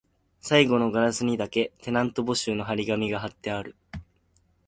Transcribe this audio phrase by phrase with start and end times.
[0.39, 3.75] 最後のガラスにだけ、テナント募集の張り紙が張ってある